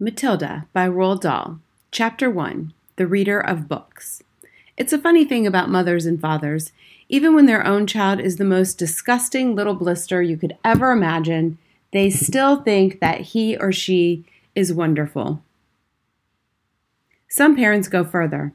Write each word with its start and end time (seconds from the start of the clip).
Matilda 0.00 0.66
by 0.72 0.88
Roald 0.88 1.20
Dahl, 1.20 1.60
Chapter 1.92 2.28
1 2.28 2.72
The 2.96 3.06
Reader 3.06 3.38
of 3.38 3.68
Books. 3.68 4.24
It's 4.76 4.92
a 4.92 4.98
funny 4.98 5.24
thing 5.24 5.46
about 5.46 5.70
mothers 5.70 6.04
and 6.04 6.20
fathers. 6.20 6.72
Even 7.08 7.32
when 7.32 7.46
their 7.46 7.64
own 7.64 7.86
child 7.86 8.18
is 8.18 8.36
the 8.36 8.44
most 8.44 8.76
disgusting 8.76 9.54
little 9.54 9.74
blister 9.74 10.20
you 10.20 10.36
could 10.36 10.56
ever 10.64 10.90
imagine, 10.90 11.58
they 11.92 12.10
still 12.10 12.56
think 12.56 12.98
that 12.98 13.20
he 13.20 13.56
or 13.56 13.70
she 13.70 14.24
is 14.56 14.72
wonderful. 14.72 15.40
Some 17.28 17.54
parents 17.54 17.86
go 17.86 18.02
further. 18.02 18.52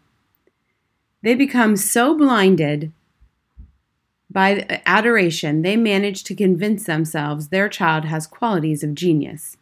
They 1.22 1.36
become 1.36 1.78
so 1.78 2.18
blinded 2.18 2.92
by 4.30 4.82
adoration, 4.86 5.62
they 5.62 5.78
manage 5.78 6.26
to 6.26 6.36
convince 6.36 6.84
themselves 6.84 7.48
their 7.48 7.70
child 7.70 8.06
has 8.06 8.28
qualities 8.28 8.84
of 8.84 8.94
genius. 8.94 9.56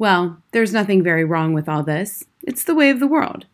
Well, 0.00 0.38
there's 0.52 0.72
nothing 0.72 1.02
very 1.02 1.26
wrong 1.26 1.52
with 1.52 1.68
all 1.68 1.82
this. 1.82 2.24
It's 2.42 2.64
the 2.64 2.74
way 2.74 2.88
of 2.88 3.00
the 3.00 3.06
world. 3.06 3.44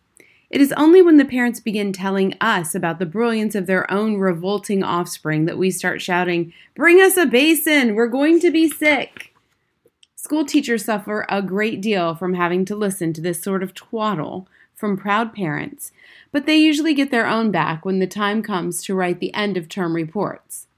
It 0.48 0.60
is 0.60 0.72
only 0.76 1.02
when 1.02 1.16
the 1.16 1.24
parents 1.24 1.58
begin 1.58 1.92
telling 1.92 2.34
us 2.40 2.72
about 2.72 3.00
the 3.00 3.04
brilliance 3.04 3.56
of 3.56 3.66
their 3.66 3.90
own 3.90 4.18
revolting 4.18 4.84
offspring 4.84 5.46
that 5.46 5.58
we 5.58 5.72
start 5.72 6.00
shouting, 6.00 6.52
Bring 6.76 7.00
us 7.00 7.16
a 7.16 7.26
basin! 7.26 7.96
We're 7.96 8.06
going 8.06 8.38
to 8.38 8.52
be 8.52 8.68
sick! 8.68 9.34
School 10.14 10.44
teachers 10.44 10.84
suffer 10.84 11.26
a 11.28 11.42
great 11.42 11.80
deal 11.80 12.14
from 12.14 12.34
having 12.34 12.64
to 12.66 12.76
listen 12.76 13.12
to 13.14 13.20
this 13.20 13.42
sort 13.42 13.64
of 13.64 13.74
twaddle 13.74 14.46
from 14.72 14.96
proud 14.96 15.34
parents, 15.34 15.90
but 16.30 16.46
they 16.46 16.58
usually 16.58 16.94
get 16.94 17.10
their 17.10 17.26
own 17.26 17.50
back 17.50 17.84
when 17.84 17.98
the 17.98 18.06
time 18.06 18.40
comes 18.40 18.84
to 18.84 18.94
write 18.94 19.18
the 19.18 19.34
end 19.34 19.56
of 19.56 19.68
term 19.68 19.96
reports. 19.96 20.68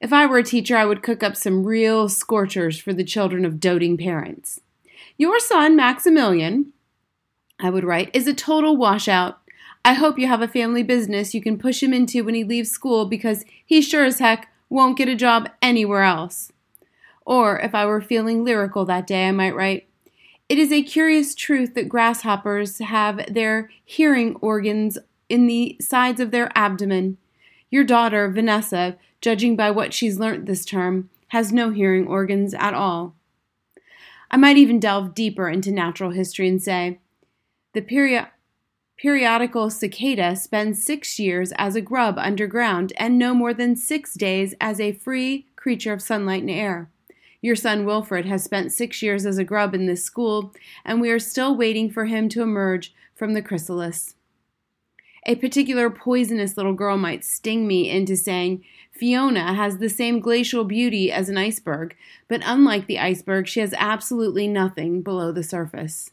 If 0.00 0.12
I 0.12 0.26
were 0.26 0.38
a 0.38 0.42
teacher, 0.42 0.76
I 0.76 0.86
would 0.86 1.04
cook 1.04 1.22
up 1.22 1.36
some 1.36 1.64
real 1.64 2.08
scorchers 2.08 2.80
for 2.80 2.92
the 2.92 3.04
children 3.04 3.44
of 3.44 3.60
doting 3.60 3.96
parents. 3.96 4.60
Your 5.22 5.38
son, 5.38 5.76
Maximilian, 5.76 6.72
I 7.60 7.70
would 7.70 7.84
write, 7.84 8.10
is 8.12 8.26
a 8.26 8.34
total 8.34 8.76
washout. 8.76 9.38
I 9.84 9.92
hope 9.92 10.18
you 10.18 10.26
have 10.26 10.42
a 10.42 10.48
family 10.48 10.82
business 10.82 11.32
you 11.32 11.40
can 11.40 11.58
push 11.58 11.80
him 11.80 11.94
into 11.94 12.24
when 12.24 12.34
he 12.34 12.42
leaves 12.42 12.72
school 12.72 13.06
because 13.06 13.44
he 13.64 13.80
sure 13.80 14.04
as 14.04 14.18
heck 14.18 14.52
won't 14.68 14.98
get 14.98 15.08
a 15.08 15.14
job 15.14 15.48
anywhere 15.62 16.02
else. 16.02 16.50
Or 17.24 17.60
if 17.60 17.72
I 17.72 17.86
were 17.86 18.00
feeling 18.00 18.42
lyrical 18.42 18.84
that 18.86 19.06
day, 19.06 19.28
I 19.28 19.30
might 19.30 19.54
write, 19.54 19.86
It 20.48 20.58
is 20.58 20.72
a 20.72 20.82
curious 20.82 21.36
truth 21.36 21.74
that 21.74 21.88
grasshoppers 21.88 22.80
have 22.80 23.32
their 23.32 23.70
hearing 23.84 24.34
organs 24.40 24.98
in 25.28 25.46
the 25.46 25.76
sides 25.80 26.20
of 26.20 26.32
their 26.32 26.50
abdomen. 26.58 27.16
Your 27.70 27.84
daughter, 27.84 28.28
Vanessa, 28.28 28.96
judging 29.20 29.54
by 29.54 29.70
what 29.70 29.94
she's 29.94 30.18
learnt 30.18 30.46
this 30.46 30.64
term, 30.64 31.10
has 31.28 31.52
no 31.52 31.70
hearing 31.70 32.08
organs 32.08 32.54
at 32.54 32.74
all. 32.74 33.14
I 34.32 34.38
might 34.38 34.56
even 34.56 34.80
delve 34.80 35.14
deeper 35.14 35.48
into 35.48 35.70
natural 35.70 36.10
history 36.10 36.48
and 36.48 36.60
say 36.60 36.98
the 37.74 37.82
peri- 37.82 38.26
periodical 38.96 39.68
cicada 39.68 40.34
spends 40.36 40.82
six 40.82 41.18
years 41.18 41.52
as 41.58 41.76
a 41.76 41.82
grub 41.82 42.16
underground 42.18 42.94
and 42.96 43.18
no 43.18 43.34
more 43.34 43.52
than 43.52 43.76
six 43.76 44.14
days 44.14 44.54
as 44.58 44.80
a 44.80 44.92
free 44.92 45.46
creature 45.56 45.92
of 45.92 46.00
sunlight 46.00 46.40
and 46.40 46.50
air. 46.50 46.88
Your 47.42 47.56
son 47.56 47.84
Wilfred 47.84 48.24
has 48.24 48.42
spent 48.42 48.72
six 48.72 49.02
years 49.02 49.26
as 49.26 49.36
a 49.36 49.44
grub 49.44 49.74
in 49.74 49.86
this 49.86 50.04
school, 50.04 50.54
and 50.84 51.00
we 51.00 51.10
are 51.10 51.18
still 51.18 51.56
waiting 51.56 51.90
for 51.90 52.06
him 52.06 52.28
to 52.30 52.42
emerge 52.42 52.94
from 53.14 53.34
the 53.34 53.42
chrysalis. 53.42 54.14
A 55.24 55.36
particular 55.36 55.88
poisonous 55.88 56.56
little 56.56 56.72
girl 56.72 56.96
might 56.96 57.24
sting 57.24 57.66
me 57.66 57.88
into 57.88 58.16
saying, 58.16 58.64
Fiona 58.90 59.54
has 59.54 59.78
the 59.78 59.88
same 59.88 60.20
glacial 60.20 60.64
beauty 60.64 61.12
as 61.12 61.28
an 61.28 61.38
iceberg, 61.38 61.96
but 62.28 62.42
unlike 62.44 62.86
the 62.86 62.98
iceberg, 62.98 63.46
she 63.46 63.60
has 63.60 63.74
absolutely 63.78 64.48
nothing 64.48 65.00
below 65.00 65.30
the 65.30 65.42
surface. 65.42 66.10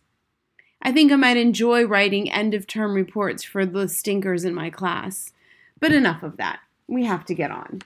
I 0.82 0.92
think 0.92 1.12
I 1.12 1.16
might 1.16 1.38
enjoy 1.38 1.86
writing 1.86 2.32
end 2.32 2.54
of 2.54 2.68
term 2.68 2.94
reports 2.94 3.44
for 3.44 3.66
the 3.66 3.88
stinkers 3.88 4.46
in 4.46 4.54
my 4.54 4.70
class. 4.70 5.32
But 5.80 5.92
enough 5.92 6.24
of 6.24 6.38
that. 6.38 6.60
We 6.88 7.06
have 7.06 7.26
to 7.26 7.34
get 7.34 7.52
on. 7.52 7.82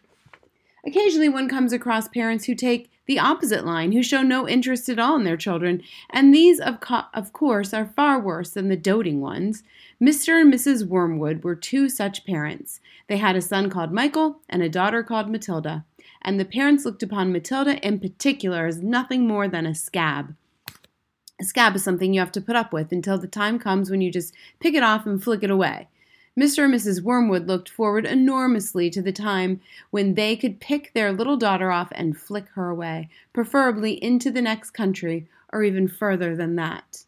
Occasionally, 0.86 1.30
one 1.30 1.48
comes 1.48 1.72
across 1.72 2.08
parents 2.10 2.46
who 2.46 2.56
take 2.56 2.92
the 3.06 3.20
opposite 3.20 3.66
line, 3.66 3.92
who 3.92 4.04
show 4.04 4.22
no 4.22 4.48
interest 4.48 4.90
at 4.90 5.00
all 5.00 5.16
in 5.16 5.24
their 5.24 5.38
children, 5.38 5.82
and 6.10 6.34
these, 6.34 6.60
of, 6.60 6.80
co- 6.80 7.06
of 7.14 7.34
course, 7.34 7.74
are 7.74 7.94
far 7.96 8.20
worse 8.20 8.50
than 8.50 8.70
the 8.70 8.78
doting 8.78 9.22
ones. 9.22 9.64
Mr. 10.02 10.40
and 10.42 10.54
Mrs. 10.54 10.86
Wormwood 10.86 11.44
were 11.44 11.56
two 11.56 11.90
such 11.90 12.26
parents. 12.26 12.80
They 13.08 13.18
had 13.18 13.36
a 13.36 13.42
son 13.42 13.70
called 13.70 13.92
Michael 13.92 14.42
and 14.50 14.62
a 14.62 14.70
daughter 14.70 15.04
called 15.04 15.30
Matilda, 15.30 15.86
and 16.22 16.40
the 16.40 16.46
parents 16.46 16.86
looked 16.86 17.04
upon 17.04 17.32
Matilda 17.32 17.78
in 17.86 18.00
particular 18.00 18.66
as 18.66 18.82
nothing 18.82 19.28
more 19.28 19.48
than 19.48 19.66
a 19.66 19.76
scab. 19.76 20.36
A 21.40 21.46
scab 21.46 21.76
is 21.76 21.84
something 21.84 22.14
you 22.14 22.20
have 22.20 22.32
to 22.34 22.42
put 22.42 22.56
up 22.56 22.72
with 22.72 22.92
until 22.92 23.18
the 23.18 23.28
time 23.28 23.60
comes 23.60 23.90
when 23.90 24.02
you 24.02 24.12
just 24.12 24.34
pick 24.60 24.76
it 24.76 24.84
off 24.84 25.06
and 25.06 25.22
flick 25.22 25.44
it 25.44 25.50
away. 25.50 25.88
Mr. 26.40 26.66
and 26.66 26.74
Mrs. 26.74 27.04
Wormwood 27.04 27.46
looked 27.46 27.70
forward 27.70 28.08
enormously 28.08 28.90
to 28.90 29.04
the 29.04 29.12
time 29.12 29.62
when 29.92 30.16
they 30.16 30.36
could 30.36 30.60
pick 30.60 30.92
their 30.94 31.12
little 31.12 31.38
daughter 31.38 31.72
off 31.72 31.90
and 31.92 32.18
flick 32.18 32.48
her 32.56 32.70
away, 32.70 33.08
preferably 33.34 34.04
into 34.04 34.32
the 34.32 34.42
next 34.42 34.72
country 34.72 35.28
or 35.52 35.64
even 35.64 35.88
further 35.88 36.36
than 36.36 36.56
that. 36.56 37.06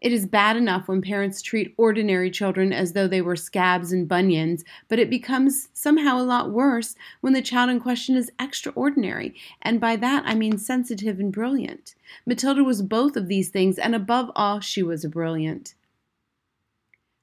It 0.00 0.10
is 0.10 0.26
bad 0.26 0.56
enough 0.56 0.88
when 0.88 1.02
parents 1.02 1.42
treat 1.42 1.74
ordinary 1.76 2.30
children 2.30 2.72
as 2.72 2.94
though 2.94 3.06
they 3.06 3.20
were 3.20 3.36
scabs 3.36 3.92
and 3.92 4.08
bunions, 4.08 4.64
but 4.88 4.98
it 4.98 5.10
becomes 5.10 5.68
somehow 5.74 6.18
a 6.18 6.24
lot 6.24 6.50
worse 6.50 6.96
when 7.20 7.34
the 7.34 7.42
child 7.42 7.68
in 7.68 7.78
question 7.78 8.16
is 8.16 8.32
extraordinary, 8.40 9.34
and 9.60 9.80
by 9.80 9.96
that 9.96 10.24
I 10.26 10.34
mean 10.34 10.56
sensitive 10.56 11.20
and 11.20 11.30
brilliant. 11.30 11.94
Matilda 12.26 12.64
was 12.64 12.82
both 12.82 13.16
of 13.16 13.28
these 13.28 13.50
things, 13.50 13.78
and 13.78 13.94
above 13.94 14.32
all, 14.34 14.60
she 14.60 14.82
was 14.82 15.04
brilliant. 15.04 15.74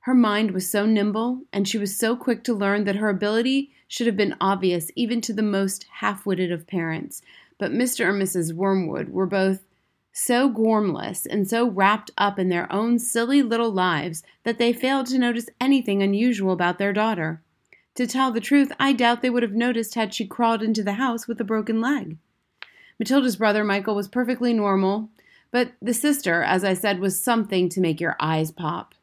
Her 0.01 0.13
mind 0.13 0.51
was 0.51 0.69
so 0.69 0.85
nimble, 0.85 1.41
and 1.51 1.67
she 1.67 1.77
was 1.77 1.97
so 1.97 2.15
quick 2.15 2.43
to 2.45 2.53
learn 2.53 2.85
that 2.85 2.95
her 2.95 3.09
ability 3.09 3.71
should 3.87 4.07
have 4.07 4.15
been 4.15 4.35
obvious 4.39 4.91
even 4.95 5.19
to 5.21 5.33
the 5.33 5.41
most 5.41 5.85
half 5.95 6.25
witted 6.25 6.51
of 6.51 6.67
parents. 6.67 7.21
But 7.57 7.73
Mr. 7.73 8.09
and 8.09 8.21
Mrs. 8.21 8.53
Wormwood 8.53 9.09
were 9.09 9.25
both 9.25 9.65
so 10.13 10.49
gormless 10.49 11.25
and 11.25 11.47
so 11.47 11.69
wrapped 11.69 12.11
up 12.17 12.39
in 12.39 12.49
their 12.49 12.71
own 12.71 12.99
silly 12.99 13.41
little 13.41 13.71
lives 13.71 14.23
that 14.43 14.57
they 14.57 14.73
failed 14.73 15.07
to 15.07 15.19
notice 15.19 15.49
anything 15.59 16.01
unusual 16.01 16.51
about 16.51 16.77
their 16.77 16.93
daughter. 16.93 17.41
To 17.95 18.07
tell 18.07 18.31
the 18.31 18.39
truth, 18.39 18.71
I 18.79 18.93
doubt 18.93 19.21
they 19.21 19.29
would 19.29 19.43
have 19.43 19.53
noticed 19.53 19.95
had 19.95 20.13
she 20.13 20.25
crawled 20.25 20.63
into 20.63 20.83
the 20.83 20.93
house 20.93 21.27
with 21.27 21.41
a 21.41 21.45
broken 21.45 21.81
leg. 21.81 22.17
Matilda's 22.97 23.35
brother, 23.35 23.63
Michael, 23.63 23.95
was 23.95 24.07
perfectly 24.07 24.53
normal, 24.53 25.09
but 25.51 25.73
the 25.81 25.93
sister, 25.93 26.43
as 26.43 26.63
I 26.63 26.73
said, 26.73 26.99
was 26.99 27.21
something 27.21 27.69
to 27.69 27.81
make 27.81 27.99
your 27.99 28.15
eyes 28.19 28.51
pop. 28.51 28.93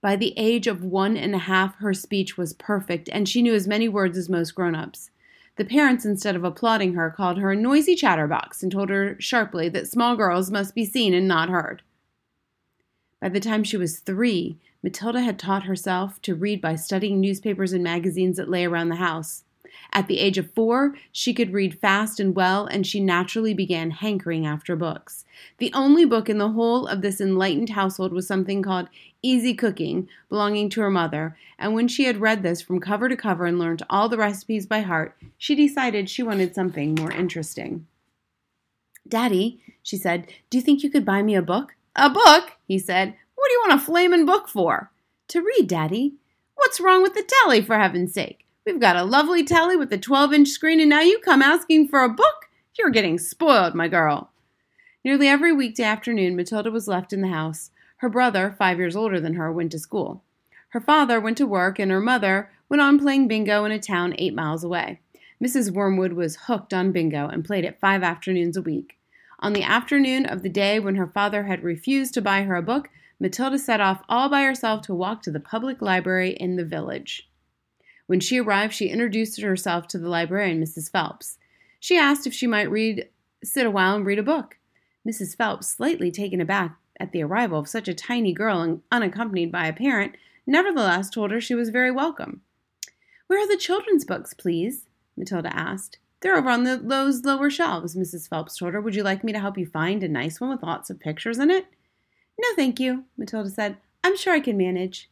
By 0.00 0.16
the 0.16 0.34
age 0.36 0.66
of 0.66 0.84
one 0.84 1.16
and 1.16 1.34
a 1.34 1.38
half, 1.38 1.76
her 1.76 1.94
speech 1.94 2.36
was 2.36 2.52
perfect, 2.52 3.08
and 3.10 3.28
she 3.28 3.42
knew 3.42 3.54
as 3.54 3.66
many 3.66 3.88
words 3.88 4.16
as 4.18 4.28
most 4.28 4.54
grown 4.54 4.74
ups. 4.74 5.10
The 5.56 5.64
parents, 5.64 6.04
instead 6.04 6.36
of 6.36 6.44
applauding 6.44 6.94
her, 6.94 7.10
called 7.10 7.38
her 7.38 7.52
a 7.52 7.56
noisy 7.56 7.94
chatterbox 7.94 8.62
and 8.62 8.70
told 8.70 8.90
her 8.90 9.16
sharply 9.18 9.68
that 9.70 9.88
small 9.88 10.14
girls 10.14 10.50
must 10.50 10.74
be 10.74 10.84
seen 10.84 11.14
and 11.14 11.26
not 11.26 11.48
heard. 11.48 11.82
By 13.22 13.30
the 13.30 13.40
time 13.40 13.64
she 13.64 13.78
was 13.78 14.00
three, 14.00 14.58
Matilda 14.82 15.22
had 15.22 15.38
taught 15.38 15.64
herself 15.64 16.20
to 16.22 16.34
read 16.34 16.60
by 16.60 16.76
studying 16.76 17.20
newspapers 17.20 17.72
and 17.72 17.82
magazines 17.82 18.36
that 18.36 18.50
lay 18.50 18.66
around 18.66 18.90
the 18.90 18.96
house. 18.96 19.44
At 19.92 20.08
the 20.08 20.18
age 20.18 20.38
of 20.38 20.52
four, 20.52 20.94
she 21.12 21.32
could 21.32 21.52
read 21.52 21.80
fast 21.80 22.20
and 22.20 22.34
well, 22.34 22.66
and 22.66 22.86
she 22.86 23.00
naturally 23.00 23.54
began 23.54 23.90
hankering 23.90 24.46
after 24.46 24.76
books. 24.76 25.24
The 25.58 25.72
only 25.72 26.04
book 26.04 26.28
in 26.28 26.38
the 26.38 26.50
whole 26.50 26.86
of 26.86 27.02
this 27.02 27.20
enlightened 27.20 27.70
household 27.70 28.12
was 28.12 28.26
something 28.26 28.62
called 28.62 28.88
Easy 29.22 29.54
Cooking, 29.54 30.08
belonging 30.28 30.70
to 30.70 30.80
her 30.80 30.90
mother, 30.90 31.36
and 31.58 31.74
when 31.74 31.88
she 31.88 32.04
had 32.04 32.20
read 32.20 32.42
this 32.42 32.60
from 32.60 32.80
cover 32.80 33.08
to 33.08 33.16
cover 33.16 33.46
and 33.46 33.58
learned 33.58 33.82
all 33.88 34.08
the 34.08 34.18
recipes 34.18 34.66
by 34.66 34.80
heart, 34.80 35.16
she 35.38 35.54
decided 35.54 36.08
she 36.08 36.22
wanted 36.22 36.54
something 36.54 36.94
more 36.94 37.12
interesting. 37.12 37.86
Daddy, 39.08 39.60
she 39.82 39.96
said, 39.96 40.26
do 40.50 40.58
you 40.58 40.62
think 40.62 40.82
you 40.82 40.90
could 40.90 41.04
buy 41.04 41.22
me 41.22 41.34
a 41.34 41.42
book? 41.42 41.74
A 41.94 42.10
book? 42.10 42.52
he 42.66 42.78
said. 42.78 43.14
What 43.34 43.48
do 43.48 43.52
you 43.52 43.64
want 43.66 43.80
a 43.80 43.84
flamin' 43.84 44.26
book 44.26 44.48
for? 44.48 44.90
To 45.28 45.40
read, 45.40 45.68
Daddy. 45.68 46.14
What's 46.54 46.80
wrong 46.80 47.02
with 47.02 47.14
the 47.14 47.22
telly, 47.22 47.60
for 47.60 47.78
heaven's 47.78 48.12
sake? 48.12 48.45
We've 48.66 48.80
got 48.80 48.96
a 48.96 49.04
lovely 49.04 49.44
telly 49.44 49.76
with 49.76 49.92
a 49.92 49.96
12 49.96 50.32
inch 50.32 50.48
screen, 50.48 50.80
and 50.80 50.90
now 50.90 51.00
you 51.00 51.20
come 51.20 51.40
asking 51.40 51.86
for 51.86 52.02
a 52.02 52.08
book? 52.08 52.48
You're 52.76 52.90
getting 52.90 53.16
spoiled, 53.16 53.76
my 53.76 53.86
girl. 53.86 54.32
Nearly 55.04 55.28
every 55.28 55.52
weekday 55.52 55.84
afternoon, 55.84 56.34
Matilda 56.34 56.72
was 56.72 56.88
left 56.88 57.12
in 57.12 57.20
the 57.20 57.28
house. 57.28 57.70
Her 57.98 58.08
brother, 58.08 58.56
five 58.58 58.78
years 58.78 58.96
older 58.96 59.20
than 59.20 59.34
her, 59.34 59.52
went 59.52 59.70
to 59.70 59.78
school. 59.78 60.24
Her 60.70 60.80
father 60.80 61.20
went 61.20 61.36
to 61.36 61.46
work, 61.46 61.78
and 61.78 61.92
her 61.92 62.00
mother 62.00 62.50
went 62.68 62.80
on 62.80 62.98
playing 62.98 63.28
bingo 63.28 63.64
in 63.64 63.70
a 63.70 63.78
town 63.78 64.16
eight 64.18 64.34
miles 64.34 64.64
away. 64.64 64.98
Mrs. 65.40 65.70
Wormwood 65.70 66.14
was 66.14 66.34
hooked 66.34 66.74
on 66.74 66.90
bingo 66.90 67.28
and 67.28 67.44
played 67.44 67.64
it 67.64 67.78
five 67.80 68.02
afternoons 68.02 68.56
a 68.56 68.62
week. 68.62 68.98
On 69.38 69.52
the 69.52 69.62
afternoon 69.62 70.26
of 70.26 70.42
the 70.42 70.48
day 70.48 70.80
when 70.80 70.96
her 70.96 71.06
father 71.06 71.44
had 71.44 71.62
refused 71.62 72.14
to 72.14 72.20
buy 72.20 72.42
her 72.42 72.56
a 72.56 72.62
book, 72.62 72.90
Matilda 73.20 73.60
set 73.60 73.80
off 73.80 74.02
all 74.08 74.28
by 74.28 74.42
herself 74.42 74.82
to 74.82 74.94
walk 74.94 75.22
to 75.22 75.30
the 75.30 75.38
public 75.38 75.80
library 75.80 76.30
in 76.30 76.56
the 76.56 76.64
village. 76.64 77.28
When 78.06 78.20
she 78.20 78.40
arrived, 78.40 78.74
she 78.74 78.88
introduced 78.88 79.40
herself 79.40 79.88
to 79.88 79.98
the 79.98 80.08
librarian, 80.08 80.62
Mrs. 80.62 80.90
Phelps. 80.90 81.38
She 81.80 81.96
asked 81.96 82.26
if 82.26 82.34
she 82.34 82.46
might 82.46 82.70
read, 82.70 83.08
sit 83.42 83.66
a 83.66 83.70
while 83.70 83.96
and 83.96 84.06
read 84.06 84.18
a 84.18 84.22
book. 84.22 84.58
Mrs. 85.06 85.36
Phelps, 85.36 85.68
slightly 85.68 86.10
taken 86.10 86.40
aback, 86.40 86.76
at 86.98 87.12
the 87.12 87.22
arrival 87.22 87.58
of 87.58 87.68
such 87.68 87.88
a 87.88 87.94
tiny 87.94 88.32
girl 88.32 88.60
and 88.60 88.80
unaccompanied 88.90 89.52
by 89.52 89.66
a 89.66 89.72
parent, 89.72 90.16
nevertheless 90.46 91.10
told 91.10 91.30
her 91.30 91.40
she 91.40 91.54
was 91.54 91.68
very 91.68 91.90
welcome. 91.90 92.40
Where 93.26 93.42
are 93.42 93.48
the 93.48 93.56
children's 93.56 94.04
books, 94.04 94.34
please? 94.34 94.86
Matilda 95.16 95.54
asked. 95.54 95.98
They're 96.20 96.36
over 96.36 96.48
on 96.48 96.64
the, 96.64 96.76
those 96.76 97.24
lower 97.24 97.50
shelves, 97.50 97.94
Mrs. 97.94 98.28
Phelps 98.28 98.56
told 98.56 98.72
her. 98.72 98.80
Would 98.80 98.94
you 98.94 99.02
like 99.02 99.22
me 99.22 99.32
to 99.32 99.40
help 99.40 99.58
you 99.58 99.66
find 99.66 100.02
a 100.02 100.08
nice 100.08 100.40
one 100.40 100.50
with 100.50 100.62
lots 100.62 100.90
of 100.90 101.00
pictures 101.00 101.38
in 101.38 101.50
it? 101.50 101.66
No, 102.38 102.48
thank 102.56 102.80
you, 102.80 103.04
Matilda 103.16 103.50
said. 103.50 103.76
I'm 104.02 104.16
sure 104.16 104.32
I 104.32 104.40
can 104.40 104.56
manage. 104.56 105.10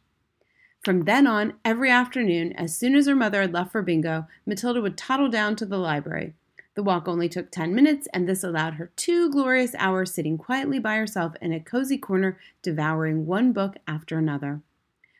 From 0.85 1.05
then 1.05 1.27
on, 1.27 1.55
every 1.65 1.91
afternoon, 1.91 2.53
as 2.53 2.77
soon 2.77 2.95
as 2.95 3.07
her 3.07 3.17
mother 3.17 3.41
had 3.41 3.55
left 3.55 3.73
for 3.73 3.81
bingo, 3.81 4.27
Matilda 4.45 4.83
would 4.83 4.99
toddle 4.99 5.31
down 5.31 5.57
to 5.57 5.65
the 5.65 5.79
library. 5.79 6.35
The 6.75 6.83
walk 6.83 7.09
only 7.09 7.27
took 7.27 7.51
ten 7.51 7.75
minutes, 7.75 8.07
and 8.13 8.29
this 8.29 8.45
allowed 8.45 8.75
her 8.75 8.91
two 8.95 9.31
glorious 9.31 9.75
hours 9.79 10.13
sitting 10.13 10.37
quietly 10.37 10.79
by 10.79 10.97
herself 10.97 11.37
in 11.41 11.55
a 11.55 11.61
cozy 11.61 11.97
corner, 11.97 12.39
devouring 12.61 13.25
one 13.25 13.55
book 13.55 13.77
after 13.89 14.19
another. 14.19 14.61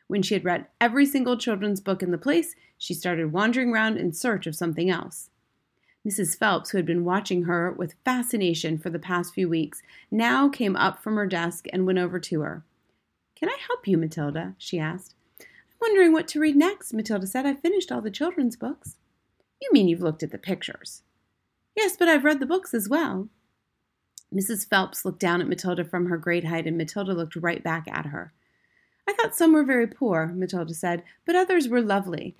When 0.05 0.21
she 0.21 0.35
had 0.35 0.45
read 0.45 0.67
every 0.79 1.07
single 1.07 1.35
children's 1.35 1.81
book 1.81 2.03
in 2.03 2.11
the 2.11 2.19
place, 2.19 2.55
she 2.77 2.93
started 2.93 3.31
wandering 3.31 3.71
round 3.71 3.97
in 3.97 4.13
search 4.13 4.45
of 4.45 4.55
something 4.55 4.91
else. 4.91 5.31
Mrs. 6.07 6.37
Phelps, 6.37 6.69
who 6.69 6.77
had 6.77 6.85
been 6.85 7.03
watching 7.03 7.45
her 7.45 7.71
with 7.71 7.95
fascination 8.05 8.77
for 8.77 8.91
the 8.91 8.99
past 8.99 9.33
few 9.33 9.49
weeks, 9.49 9.81
now 10.11 10.47
came 10.47 10.75
up 10.75 11.01
from 11.01 11.15
her 11.15 11.25
desk 11.25 11.65
and 11.73 11.87
went 11.87 11.97
over 11.97 12.19
to 12.19 12.41
her. 12.41 12.63
Can 13.35 13.49
I 13.49 13.57
help 13.65 13.87
you, 13.87 13.97
Matilda? 13.97 14.53
she 14.59 14.77
asked. 14.77 15.14
Wondering 15.81 16.13
what 16.13 16.27
to 16.29 16.39
read 16.39 16.55
next, 16.55 16.93
Matilda 16.93 17.27
said. 17.27 17.45
I've 17.45 17.61
finished 17.61 17.91
all 17.91 18.01
the 18.01 18.11
children's 18.11 18.55
books. 18.55 18.95
You 19.61 19.69
mean 19.71 19.87
you've 19.87 20.01
looked 20.01 20.23
at 20.23 20.31
the 20.31 20.37
pictures? 20.37 21.03
Yes, 21.75 21.95
but 21.97 22.07
I've 22.07 22.23
read 22.23 22.39
the 22.39 22.45
books 22.45 22.73
as 22.73 22.89
well. 22.89 23.29
Mrs. 24.33 24.67
Phelps 24.67 25.05
looked 25.05 25.19
down 25.19 25.41
at 25.41 25.47
Matilda 25.47 25.83
from 25.83 26.07
her 26.07 26.17
great 26.17 26.45
height, 26.45 26.65
and 26.65 26.77
Matilda 26.77 27.13
looked 27.13 27.35
right 27.35 27.63
back 27.63 27.87
at 27.87 28.07
her. 28.07 28.33
I 29.07 29.13
thought 29.13 29.35
some 29.35 29.53
were 29.53 29.63
very 29.63 29.87
poor, 29.87 30.27
Matilda 30.27 30.73
said, 30.73 31.03
but 31.25 31.35
others 31.35 31.67
were 31.67 31.81
lovely. 31.81 32.35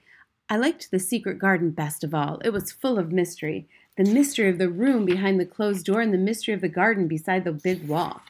I 0.50 0.58
liked 0.58 0.92
the 0.92 1.00
secret 1.00 1.40
garden 1.40 1.72
best 1.72 2.04
of 2.04 2.14
all. 2.14 2.40
It 2.44 2.52
was 2.52 2.72
full 2.72 2.98
of 3.00 3.12
mystery 3.12 3.68
the 3.98 4.04
mystery 4.04 4.50
of 4.50 4.58
the 4.58 4.70
room 4.70 5.06
behind 5.06 5.40
the 5.40 5.46
closed 5.46 5.86
door 5.86 6.02
and 6.02 6.14
the 6.14 6.18
mystery 6.18 6.54
of 6.54 6.62
the 6.62 6.68
garden 6.68 7.08
beside 7.08 7.46
the 7.46 7.52
big 7.52 7.88
wall. 7.88 8.22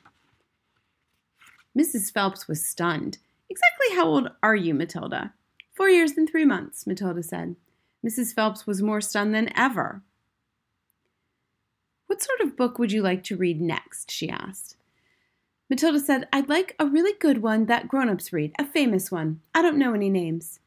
Mrs. 1.77 2.13
Phelps 2.13 2.47
was 2.47 2.63
stunned. 2.63 3.17
Exactly 3.49 3.95
how 3.95 4.07
old 4.07 4.29
are 4.41 4.55
you, 4.55 4.73
Matilda? 4.73 5.33
Four 5.73 5.89
years 5.89 6.13
and 6.13 6.29
three 6.29 6.45
months, 6.45 6.87
Matilda 6.87 7.23
said. 7.23 7.55
Mrs. 8.05 8.33
Phelps 8.33 8.65
was 8.65 8.81
more 8.81 9.01
stunned 9.01 9.33
than 9.33 9.55
ever. 9.57 10.01
What 12.07 12.21
sort 12.21 12.41
of 12.41 12.55
book 12.55 12.77
would 12.77 12.91
you 12.91 13.01
like 13.01 13.23
to 13.25 13.37
read 13.37 13.59
next? 13.59 14.11
she 14.11 14.29
asked. 14.29 14.77
Matilda 15.69 15.99
said, 15.99 16.27
I'd 16.31 16.47
like 16.47 16.75
a 16.79 16.85
really 16.85 17.13
good 17.19 17.41
one 17.41 17.65
that 17.65 17.87
grown 17.87 18.09
ups 18.09 18.31
read, 18.31 18.53
a 18.59 18.65
famous 18.65 19.11
one. 19.11 19.41
I 19.53 19.61
don't 19.61 19.79
know 19.79 19.93
any 19.93 20.09
names. 20.09 20.59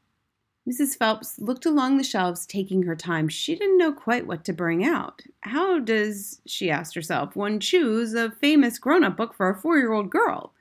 Mrs. 0.69 0.98
Phelps 0.98 1.38
looked 1.38 1.64
along 1.64 1.96
the 1.96 2.04
shelves, 2.04 2.44
taking 2.44 2.82
her 2.82 2.96
time. 2.96 3.28
She 3.28 3.54
didn't 3.54 3.78
know 3.78 3.92
quite 3.92 4.26
what 4.26 4.44
to 4.44 4.52
bring 4.52 4.84
out. 4.84 5.22
How 5.40 5.78
does, 5.78 6.42
she 6.46 6.70
asked 6.70 6.94
herself, 6.94 7.34
one 7.34 7.60
choose 7.60 8.12
a 8.12 8.32
famous 8.32 8.78
grown 8.78 9.04
up 9.04 9.16
book 9.16 9.32
for 9.32 9.48
a 9.48 9.56
four 9.56 9.78
year 9.78 9.92
old 9.92 10.10
girl? 10.10 10.52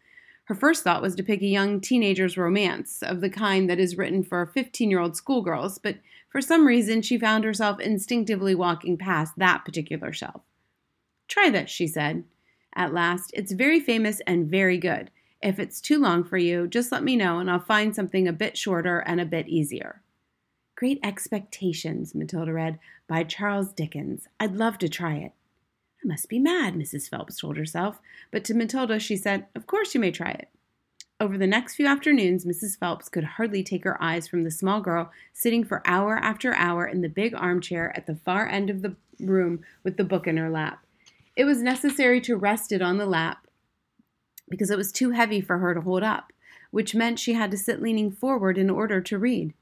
Her 0.48 0.56
first 0.56 0.82
thought 0.82 1.02
was 1.02 1.14
to 1.16 1.24
pick 1.24 1.42
a 1.42 1.46
young 1.46 1.82
teenager's 1.82 2.38
romance, 2.38 3.04
of 3.04 3.20
the 3.20 3.30
kind 3.30 3.70
that 3.70 3.80
is 3.80 3.98
written 3.98 4.24
for 4.24 4.46
15 4.46 4.90
year 4.90 5.02
old 5.02 5.18
schoolgirls, 5.18 5.78
but 5.78 5.98
for 6.30 6.40
some 6.40 6.66
reason 6.66 7.02
she 7.02 7.18
found 7.18 7.44
herself 7.44 7.82
instinctively 7.82 8.56
walking 8.56 8.98
past 8.98 9.34
that 9.36 9.66
particular 9.66 10.14
shelf. 10.14 10.42
Try 11.28 11.50
this, 11.50 11.70
she 11.70 11.86
said. 11.86 12.24
At 12.74 12.94
last, 12.94 13.32
it's 13.34 13.52
very 13.52 13.82
famous 13.82 14.22
and 14.26 14.50
very 14.50 14.78
good. 14.78 15.12
If 15.44 15.60
it's 15.60 15.82
too 15.82 16.00
long 16.00 16.24
for 16.24 16.38
you, 16.38 16.66
just 16.66 16.94
let 16.94 17.04
me 17.04 17.18
know 17.18 17.40
and 17.40 17.52
I'll 17.52 17.60
find 17.60 17.94
something 17.94 18.26
a 18.26 18.32
bit 18.32 18.58
shorter 18.58 19.00
and 19.00 19.20
a 19.20 19.26
bit 19.26 19.50
easier. 19.50 20.02
Great 20.76 21.00
Expectations, 21.04 22.16
Matilda 22.16 22.54
read, 22.54 22.80
by 23.06 23.26
Charles 23.26 23.74
Dickens. 23.74 24.30
I'd 24.40 24.56
love 24.56 24.78
to 24.78 24.88
try 24.88 25.16
it. 25.16 25.34
I 26.04 26.08
must 26.08 26.30
be 26.30 26.40
mad, 26.40 26.76
Mrs. 26.76 27.10
Phelps 27.10 27.40
told 27.40 27.58
herself, 27.58 28.00
but 28.32 28.44
to 28.46 28.54
Matilda 28.54 29.00
she 29.00 29.18
said, 29.18 29.48
Of 29.56 29.68
course 29.68 29.94
you 29.94 30.00
may 30.00 30.12
try 30.12 30.32
it. 30.32 30.50
Over 31.20 31.38
the 31.38 31.48
next 31.48 31.76
few 31.76 31.88
afternoons, 31.88 32.46
Mrs. 32.46 32.78
Phelps 32.78 33.10
could 33.10 33.24
hardly 33.24 33.64
take 33.64 33.84
her 33.84 34.02
eyes 34.02 34.28
from 34.28 34.44
the 34.44 34.52
small 34.52 34.82
girl 34.82 35.12
sitting 35.34 35.64
for 35.64 35.82
hour 35.86 36.18
after 36.18 36.54
hour 36.54 36.86
in 36.86 37.02
the 37.02 37.10
big 37.10 37.34
armchair 37.34 37.92
at 37.98 38.06
the 38.06 38.16
far 38.16 38.48
end 38.48 38.70
of 38.70 38.84
the 38.84 38.96
room 39.20 39.64
with 39.84 39.98
the 39.98 40.04
book 40.04 40.28
in 40.28 40.38
her 40.38 40.50
lap. 40.50 40.86
It 41.36 41.46
was 41.46 41.64
necessary 41.64 42.22
to 42.22 42.38
rest 42.38 42.72
it 42.72 42.84
on 42.84 42.98
the 42.98 43.08
lap 43.08 43.48
because 44.48 44.70
it 44.70 44.78
was 44.78 44.92
too 44.92 45.12
heavy 45.12 45.42
for 45.42 45.58
her 45.58 45.74
to 45.74 45.82
hold 45.82 46.04
up, 46.04 46.32
which 46.70 46.94
meant 46.94 47.20
she 47.20 47.34
had 47.34 47.50
to 47.50 47.58
sit 47.58 47.82
leaning 47.82 48.12
forward 48.12 48.58
in 48.58 48.70
order 48.70 49.02
to 49.02 49.18
read. 49.18 49.56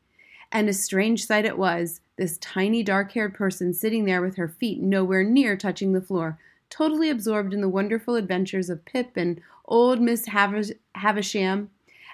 And 0.52 0.70
a 0.70 0.74
strange 0.74 1.26
sight 1.26 1.46
it 1.46 1.58
was 1.58 2.02
this 2.18 2.38
tiny 2.38 2.84
dark 2.84 3.12
haired 3.12 3.34
person 3.34 3.74
sitting 3.74 4.06
there 4.06 4.22
with 4.22 4.38
her 4.38 4.48
feet 4.48 4.82
nowhere 4.82 5.24
near 5.24 5.58
touching 5.58 5.94
the 5.94 6.02
floor, 6.02 6.38
totally 6.70 7.10
absorbed 7.10 7.54
in 7.54 7.62
the 7.62 7.70
wonderful 7.70 8.16
adventures 8.16 8.70
of 8.70 8.86
Pip 8.86 9.18
and 9.18 9.42
old 9.66 10.00
Miss 10.00 10.28
Havish- 10.28 10.78
Havisham 10.96 11.70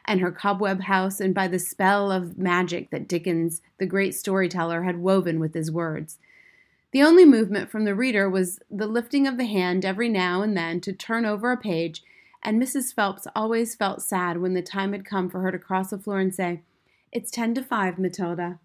and 0.06 0.20
her 0.20 0.32
cobweb 0.32 0.82
house, 0.82 1.20
and 1.20 1.36
by 1.36 1.48
the 1.48 1.60
spell 1.60 2.12
of 2.12 2.38
magic 2.38 2.90
that 2.90 3.08
Dickens, 3.08 3.62
the 3.78 3.86
great 3.86 4.16
storyteller, 4.16 4.84
had 4.84 4.98
woven 4.98 5.40
with 5.40 5.54
his 5.54 5.72
words. 5.72 6.18
The 6.92 7.04
only 7.04 7.24
movement 7.24 7.70
from 7.70 7.86
the 7.86 7.94
reader 7.94 8.28
was 8.28 8.60
the 8.70 8.88
lifting 8.88 9.28
of 9.28 9.38
the 9.38 9.46
hand 9.46 9.86
every 9.86 10.10
now 10.10 10.42
and 10.42 10.58
then 10.58 10.82
to 10.82 10.92
turn 10.92 11.26
over 11.26 11.52
a 11.52 11.58
page 11.58 12.04
and 12.44 12.62
Mrs. 12.62 12.94
Phelps 12.94 13.28
always 13.36 13.76
felt 13.76 14.02
sad 14.02 14.38
when 14.38 14.54
the 14.54 14.62
time 14.62 14.94
had 14.94 15.06
come 15.06 15.30
for 15.30 15.42
her 15.42 15.52
to 15.52 15.60
cross 15.60 15.92
the 15.92 15.98
floor 15.98 16.20
and 16.20 16.34
say, 16.34 16.62
It's 17.12 17.30
ten 17.30 17.54
to 17.56 17.62
five, 17.64 18.00
Matilda. 18.00 18.60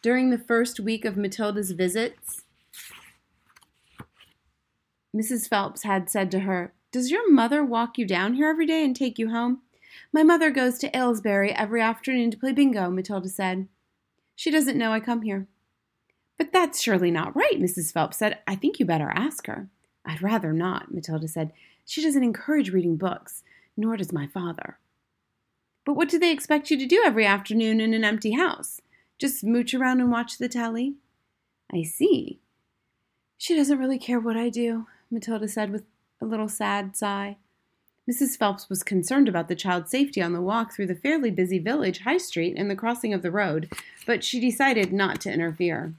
During 0.00 0.30
the 0.30 0.38
first 0.38 0.78
week 0.78 1.04
of 1.04 1.16
Matilda's 1.16 1.72
visits, 1.72 2.42
Mrs. 5.14 5.48
Phelps 5.48 5.82
had 5.82 6.08
said 6.08 6.30
to 6.30 6.40
her, 6.40 6.72
Does 6.92 7.10
your 7.10 7.28
mother 7.32 7.64
walk 7.64 7.98
you 7.98 8.06
down 8.06 8.34
here 8.34 8.48
every 8.48 8.66
day 8.66 8.84
and 8.84 8.94
take 8.94 9.18
you 9.18 9.30
home? 9.30 9.62
My 10.12 10.22
mother 10.22 10.50
goes 10.50 10.78
to 10.78 10.96
Aylesbury 10.96 11.52
every 11.52 11.80
afternoon 11.80 12.30
to 12.30 12.36
play 12.36 12.52
bingo, 12.52 12.90
Matilda 12.90 13.28
said. 13.28 13.66
She 14.36 14.52
doesn't 14.52 14.78
know 14.78 14.92
I 14.92 15.00
come 15.00 15.22
here. 15.22 15.48
But 16.38 16.52
that's 16.52 16.80
surely 16.80 17.10
not 17.10 17.34
right, 17.34 17.58
Mrs. 17.58 17.92
Phelps 17.92 18.18
said. 18.18 18.38
I 18.46 18.54
think 18.54 18.78
you 18.78 18.86
better 18.86 19.10
ask 19.16 19.46
her. 19.46 19.68
I'd 20.04 20.22
rather 20.22 20.52
not, 20.52 20.94
Matilda 20.94 21.26
said. 21.26 21.52
She 21.84 22.02
doesn't 22.02 22.22
encourage 22.22 22.70
reading 22.70 22.96
books, 22.96 23.42
nor 23.76 23.96
does 23.96 24.12
my 24.12 24.28
father. 24.28 24.78
But 25.86 25.94
what 25.94 26.10
do 26.10 26.18
they 26.18 26.30
expect 26.30 26.70
you 26.70 26.76
to 26.76 26.84
do 26.84 27.02
every 27.06 27.24
afternoon 27.24 27.80
in 27.80 27.94
an 27.94 28.04
empty 28.04 28.32
house? 28.32 28.82
Just 29.18 29.42
mooch 29.42 29.72
around 29.72 30.00
and 30.00 30.12
watch 30.12 30.36
the 30.36 30.50
telly? 30.50 30.96
I 31.72 31.82
see. 31.82 32.40
She 33.38 33.56
doesn't 33.56 33.78
really 33.78 33.98
care 33.98 34.20
what 34.20 34.36
I 34.36 34.50
do, 34.50 34.86
Matilda 35.10 35.48
said 35.48 35.70
with 35.70 35.84
a 36.20 36.26
little 36.26 36.50
sad 36.50 36.94
sigh. 36.94 37.38
Mrs. 38.06 38.36
Phelps 38.36 38.68
was 38.68 38.82
concerned 38.82 39.28
about 39.30 39.48
the 39.48 39.56
child's 39.56 39.90
safety 39.90 40.20
on 40.20 40.34
the 40.34 40.42
walk 40.42 40.74
through 40.74 40.88
the 40.88 40.94
fairly 40.94 41.30
busy 41.30 41.58
village 41.58 42.00
high 42.00 42.18
street 42.18 42.54
and 42.58 42.70
the 42.70 42.76
crossing 42.76 43.14
of 43.14 43.22
the 43.22 43.30
road, 43.30 43.72
but 44.06 44.22
she 44.22 44.38
decided 44.38 44.92
not 44.92 45.22
to 45.22 45.32
interfere. 45.32 45.94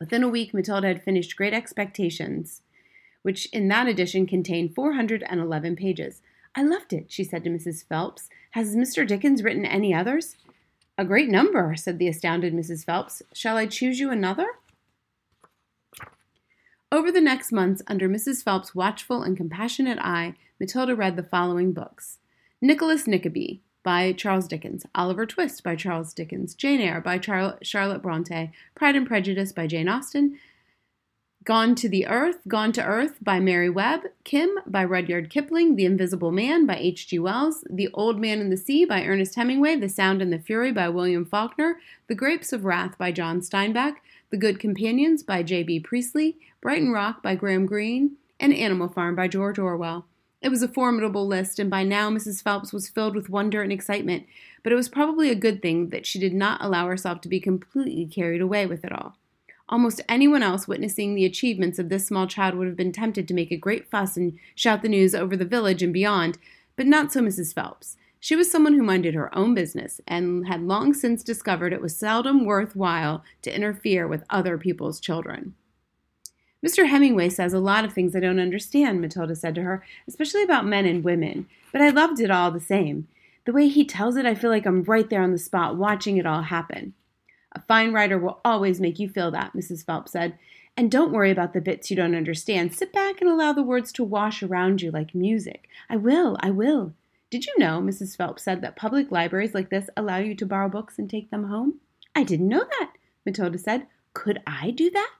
Within 0.00 0.22
a 0.22 0.28
week, 0.28 0.54
Matilda 0.54 0.88
had 0.88 1.04
finished 1.04 1.36
Great 1.36 1.52
Expectations 1.52 2.62
which 3.24 3.46
in 3.54 3.68
that 3.68 3.88
edition 3.88 4.26
contained 4.26 4.74
411 4.74 5.76
pages. 5.76 6.20
I 6.54 6.62
loved 6.62 6.92
it, 6.92 7.06
she 7.08 7.24
said 7.24 7.42
to 7.44 7.50
Mrs. 7.50 7.82
Phelps. 7.88 8.28
Has 8.54 8.76
Mr. 8.76 9.04
Dickens 9.04 9.42
written 9.42 9.66
any 9.66 9.92
others? 9.92 10.36
A 10.96 11.04
great 11.04 11.28
number, 11.28 11.74
said 11.74 11.98
the 11.98 12.06
astounded 12.06 12.54
Mrs. 12.54 12.84
Phelps. 12.84 13.20
Shall 13.32 13.56
I 13.56 13.66
choose 13.66 13.98
you 13.98 14.12
another? 14.12 14.46
Over 16.92 17.10
the 17.10 17.20
next 17.20 17.50
months, 17.50 17.82
under 17.88 18.08
Mrs. 18.08 18.44
Phelps' 18.44 18.72
watchful 18.72 19.24
and 19.24 19.36
compassionate 19.36 19.98
eye, 19.98 20.36
Matilda 20.60 20.94
read 20.94 21.16
the 21.16 21.24
following 21.24 21.72
books 21.72 22.20
Nicholas 22.60 23.08
Nickleby 23.08 23.60
by 23.82 24.12
Charles 24.12 24.46
Dickens, 24.46 24.86
Oliver 24.94 25.26
Twist 25.26 25.64
by 25.64 25.74
Charles 25.74 26.14
Dickens, 26.14 26.54
Jane 26.54 26.80
Eyre 26.80 27.00
by 27.00 27.18
Char- 27.18 27.58
Charlotte 27.60 28.02
Bronte, 28.02 28.52
Pride 28.76 28.94
and 28.94 29.04
Prejudice 29.04 29.50
by 29.50 29.66
Jane 29.66 29.88
Austen, 29.88 30.38
Gone 31.44 31.74
to 31.74 31.90
the 31.90 32.06
Earth, 32.06 32.38
Gone 32.48 32.72
to 32.72 32.82
Earth 32.82 33.18
by 33.20 33.38
Mary 33.38 33.68
Webb, 33.68 34.04
Kim 34.24 34.60
by 34.66 34.82
Rudyard 34.82 35.28
Kipling, 35.28 35.76
The 35.76 35.84
Invisible 35.84 36.32
Man 36.32 36.64
by 36.64 36.76
H.G. 36.76 37.18
Wells, 37.18 37.62
The 37.68 37.90
Old 37.92 38.18
Man 38.18 38.40
and 38.40 38.50
the 38.50 38.56
Sea 38.56 38.86
by 38.86 39.04
Ernest 39.04 39.34
Hemingway, 39.34 39.76
The 39.76 39.90
Sound 39.90 40.22
and 40.22 40.32
the 40.32 40.38
Fury 40.38 40.72
by 40.72 40.88
William 40.88 41.26
Faulkner, 41.26 41.80
The 42.06 42.14
Grapes 42.14 42.54
of 42.54 42.64
Wrath 42.64 42.96
by 42.96 43.12
John 43.12 43.42
Steinbeck, 43.42 43.96
The 44.30 44.38
Good 44.38 44.58
Companions 44.58 45.22
by 45.22 45.42
J.B. 45.42 45.80
Priestley, 45.80 46.38
Brighton 46.62 46.92
Rock 46.92 47.22
by 47.22 47.34
Graham 47.34 47.66
Greene, 47.66 48.12
and 48.40 48.54
Animal 48.54 48.88
Farm 48.88 49.14
by 49.14 49.28
George 49.28 49.58
Orwell. 49.58 50.06
It 50.40 50.48
was 50.48 50.62
a 50.62 50.68
formidable 50.68 51.26
list, 51.26 51.58
and 51.58 51.68
by 51.68 51.82
now 51.82 52.08
Mrs. 52.08 52.42
Phelps 52.42 52.72
was 52.72 52.88
filled 52.88 53.14
with 53.14 53.28
wonder 53.28 53.60
and 53.60 53.70
excitement, 53.70 54.24
but 54.62 54.72
it 54.72 54.76
was 54.76 54.88
probably 54.88 55.28
a 55.28 55.34
good 55.34 55.60
thing 55.60 55.90
that 55.90 56.06
she 56.06 56.18
did 56.18 56.32
not 56.32 56.64
allow 56.64 56.86
herself 56.86 57.20
to 57.20 57.28
be 57.28 57.38
completely 57.38 58.06
carried 58.06 58.40
away 58.40 58.64
with 58.64 58.82
it 58.82 58.92
all. 58.92 59.18
Almost 59.68 60.02
anyone 60.08 60.42
else 60.42 60.68
witnessing 60.68 61.14
the 61.14 61.24
achievements 61.24 61.78
of 61.78 61.88
this 61.88 62.06
small 62.06 62.26
child 62.26 62.54
would 62.54 62.66
have 62.66 62.76
been 62.76 62.92
tempted 62.92 63.26
to 63.26 63.34
make 63.34 63.50
a 63.50 63.56
great 63.56 63.90
fuss 63.90 64.16
and 64.16 64.38
shout 64.54 64.82
the 64.82 64.88
news 64.88 65.14
over 65.14 65.36
the 65.36 65.44
village 65.44 65.82
and 65.82 65.92
beyond, 65.92 66.38
but 66.76 66.86
not 66.86 67.12
so 67.12 67.20
Mrs. 67.20 67.54
Phelps. 67.54 67.96
She 68.20 68.36
was 68.36 68.50
someone 68.50 68.74
who 68.74 68.82
minded 68.82 69.14
her 69.14 69.36
own 69.36 69.54
business 69.54 70.00
and 70.06 70.46
had 70.48 70.62
long 70.62 70.94
since 70.94 71.22
discovered 71.22 71.72
it 71.72 71.82
was 71.82 71.96
seldom 71.96 72.44
worth 72.44 72.74
while 72.74 73.22
to 73.42 73.54
interfere 73.54 74.06
with 74.08 74.24
other 74.30 74.56
people's 74.58 75.00
children. 75.00 75.54
Mr. 76.64 76.86
Hemingway 76.86 77.28
says 77.28 77.52
a 77.52 77.58
lot 77.58 77.84
of 77.84 77.92
things 77.92 78.16
I 78.16 78.20
don't 78.20 78.38
understand, 78.38 79.00
Matilda 79.00 79.36
said 79.36 79.54
to 79.56 79.62
her, 79.62 79.84
especially 80.08 80.42
about 80.42 80.64
men 80.66 80.86
and 80.86 81.04
women, 81.04 81.46
but 81.72 81.82
I 81.82 81.90
loved 81.90 82.20
it 82.20 82.30
all 82.30 82.50
the 82.50 82.60
same. 82.60 83.06
The 83.44 83.52
way 83.52 83.68
he 83.68 83.84
tells 83.84 84.16
it, 84.16 84.24
I 84.24 84.34
feel 84.34 84.48
like 84.48 84.64
I'm 84.64 84.82
right 84.84 85.08
there 85.10 85.20
on 85.22 85.32
the 85.32 85.38
spot 85.38 85.76
watching 85.76 86.16
it 86.16 86.24
all 86.24 86.42
happen. 86.42 86.94
Fine 87.66 87.92
writer 87.92 88.18
will 88.18 88.40
always 88.44 88.80
make 88.80 88.98
you 88.98 89.08
feel 89.08 89.30
that, 89.30 89.52
Mrs. 89.54 89.84
Phelps 89.84 90.12
said. 90.12 90.38
And 90.76 90.90
don't 90.90 91.12
worry 91.12 91.30
about 91.30 91.52
the 91.52 91.60
bits 91.60 91.90
you 91.90 91.96
don't 91.96 92.16
understand. 92.16 92.74
Sit 92.74 92.92
back 92.92 93.20
and 93.20 93.30
allow 93.30 93.52
the 93.52 93.62
words 93.62 93.92
to 93.92 94.04
wash 94.04 94.42
around 94.42 94.82
you 94.82 94.90
like 94.90 95.14
music. 95.14 95.68
I 95.88 95.96
will, 95.96 96.36
I 96.40 96.50
will. 96.50 96.94
Did 97.30 97.46
you 97.46 97.54
know, 97.58 97.80
Mrs. 97.80 98.16
Phelps 98.16 98.42
said, 98.42 98.60
that 98.60 98.76
public 98.76 99.10
libraries 99.10 99.54
like 99.54 99.70
this 99.70 99.88
allow 99.96 100.18
you 100.18 100.34
to 100.34 100.46
borrow 100.46 100.68
books 100.68 100.98
and 100.98 101.08
take 101.08 101.30
them 101.30 101.44
home? 101.44 101.80
I 102.14 102.24
didn't 102.24 102.48
know 102.48 102.64
that, 102.78 102.92
Matilda 103.24 103.58
said. 103.58 103.86
Could 104.14 104.40
I 104.46 104.70
do 104.70 104.90
that? 104.90 105.10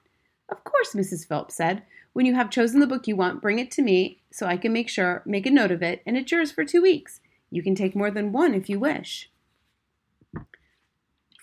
Of 0.49 0.63
course, 0.63 0.93
Mrs. 0.93 1.27
Phelps 1.27 1.55
said. 1.55 1.83
When 2.13 2.25
you 2.25 2.35
have 2.35 2.49
chosen 2.49 2.79
the 2.79 2.87
book 2.87 3.07
you 3.07 3.15
want, 3.15 3.41
bring 3.41 3.59
it 3.59 3.71
to 3.71 3.81
me 3.81 4.21
so 4.31 4.45
I 4.45 4.55
can 4.57 4.71
make 4.71 4.87
sure, 4.87 5.21
make 5.25 5.45
a 5.45 5.51
note 5.51 5.71
of 5.71 5.83
it, 5.83 6.01
and 6.05 6.15
it's 6.15 6.31
yours 6.31 6.51
for 6.51 6.63
two 6.63 6.81
weeks. 6.81 7.19
You 7.49 7.61
can 7.61 7.75
take 7.75 7.95
more 7.95 8.11
than 8.11 8.31
one 8.31 8.53
if 8.53 8.69
you 8.69 8.79
wish. 8.79 9.29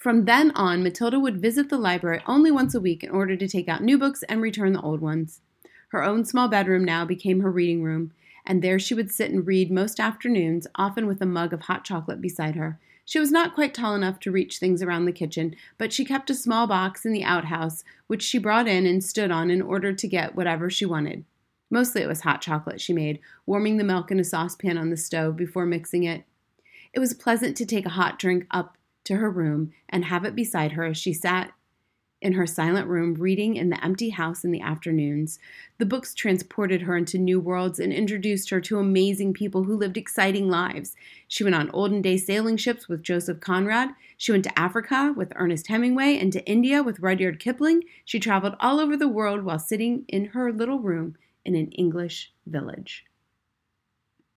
From 0.02 0.24
then 0.24 0.50
on, 0.56 0.82
Matilda 0.82 1.20
would 1.20 1.40
visit 1.40 1.68
the 1.68 1.78
library 1.78 2.20
only 2.26 2.50
once 2.50 2.74
a 2.74 2.80
week 2.80 3.04
in 3.04 3.10
order 3.10 3.36
to 3.36 3.46
take 3.46 3.68
out 3.68 3.84
new 3.84 3.96
books 3.96 4.24
and 4.24 4.42
return 4.42 4.72
the 4.72 4.80
old 4.80 5.00
ones. 5.00 5.42
Her 5.90 6.02
own 6.02 6.24
small 6.24 6.48
bedroom 6.48 6.82
now 6.82 7.04
became 7.04 7.38
her 7.38 7.52
reading 7.52 7.84
room, 7.84 8.10
and 8.44 8.62
there 8.62 8.80
she 8.80 8.94
would 8.94 9.12
sit 9.12 9.30
and 9.30 9.46
read 9.46 9.70
most 9.70 10.00
afternoons, 10.00 10.66
often 10.74 11.06
with 11.06 11.22
a 11.22 11.24
mug 11.24 11.52
of 11.52 11.60
hot 11.60 11.84
chocolate 11.84 12.20
beside 12.20 12.56
her. 12.56 12.80
She 13.04 13.20
was 13.20 13.30
not 13.30 13.54
quite 13.54 13.74
tall 13.74 13.94
enough 13.94 14.18
to 14.20 14.32
reach 14.32 14.58
things 14.58 14.82
around 14.82 15.04
the 15.04 15.12
kitchen, 15.12 15.54
but 15.78 15.92
she 15.92 16.04
kept 16.04 16.30
a 16.30 16.34
small 16.34 16.66
box 16.66 17.06
in 17.06 17.12
the 17.12 17.22
outhouse, 17.22 17.84
which 18.08 18.24
she 18.24 18.38
brought 18.38 18.66
in 18.66 18.86
and 18.86 19.04
stood 19.04 19.30
on 19.30 19.52
in 19.52 19.62
order 19.62 19.92
to 19.92 20.08
get 20.08 20.34
whatever 20.34 20.68
she 20.68 20.84
wanted. 20.84 21.24
Mostly 21.70 22.02
it 22.02 22.08
was 22.08 22.22
hot 22.22 22.40
chocolate 22.42 22.80
she 22.80 22.92
made, 22.92 23.20
warming 23.46 23.76
the 23.76 23.84
milk 23.84 24.10
in 24.10 24.18
a 24.18 24.24
saucepan 24.24 24.76
on 24.76 24.90
the 24.90 24.96
stove 24.96 25.36
before 25.36 25.64
mixing 25.64 26.02
it. 26.02 26.24
It 26.92 26.98
was 26.98 27.14
pleasant 27.14 27.56
to 27.58 27.64
take 27.64 27.86
a 27.86 27.90
hot 27.90 28.18
drink 28.18 28.48
up 28.50 28.76
to 29.04 29.16
her 29.16 29.30
room 29.30 29.72
and 29.88 30.04
have 30.04 30.24
it 30.24 30.34
beside 30.34 30.72
her 30.72 30.84
as 30.84 30.96
she 30.96 31.12
sat 31.12 31.52
in 32.22 32.34
her 32.34 32.46
silent 32.46 32.86
room 32.86 33.14
reading 33.14 33.56
in 33.56 33.68
the 33.68 33.84
empty 33.84 34.10
house 34.10 34.44
in 34.44 34.52
the 34.52 34.60
afternoons. 34.60 35.38
The 35.78 35.86
books 35.86 36.14
transported 36.14 36.82
her 36.82 36.96
into 36.96 37.18
new 37.18 37.40
worlds 37.40 37.80
and 37.80 37.92
introduced 37.92 38.50
her 38.50 38.60
to 38.62 38.78
amazing 38.78 39.34
people 39.34 39.64
who 39.64 39.76
lived 39.76 39.96
exciting 39.96 40.48
lives. 40.48 40.94
She 41.26 41.42
went 41.42 41.56
on 41.56 41.70
olden 41.70 42.00
day 42.00 42.16
sailing 42.16 42.56
ships 42.56 42.88
with 42.88 43.02
Joseph 43.02 43.40
Conrad. 43.40 43.90
She 44.16 44.30
went 44.30 44.44
to 44.44 44.58
Africa 44.58 45.12
with 45.16 45.32
Ernest 45.34 45.66
Hemingway 45.66 46.16
and 46.16 46.32
to 46.32 46.44
India 46.46 46.82
with 46.82 47.00
Rudyard 47.00 47.40
Kipling. 47.40 47.82
She 48.04 48.20
traveled 48.20 48.54
all 48.60 48.78
over 48.78 48.96
the 48.96 49.08
world 49.08 49.42
while 49.42 49.58
sitting 49.58 50.04
in 50.08 50.26
her 50.26 50.52
little 50.52 50.78
room 50.78 51.16
in 51.44 51.56
an 51.56 51.72
English 51.72 52.32
village. 52.46 53.04